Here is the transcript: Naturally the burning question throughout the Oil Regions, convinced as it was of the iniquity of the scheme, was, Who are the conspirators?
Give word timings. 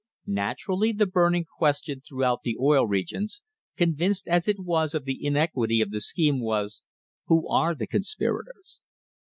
Naturally 0.25 0.93
the 0.93 1.05
burning 1.05 1.45
question 1.45 2.01
throughout 2.01 2.41
the 2.41 2.57
Oil 2.59 2.87
Regions, 2.87 3.43
convinced 3.77 4.27
as 4.27 4.47
it 4.47 4.59
was 4.59 4.95
of 4.95 5.05
the 5.05 5.23
iniquity 5.23 5.79
of 5.79 5.91
the 5.91 6.01
scheme, 6.01 6.39
was, 6.41 6.81
Who 7.27 7.47
are 7.47 7.75
the 7.75 7.85
conspirators? 7.85 8.79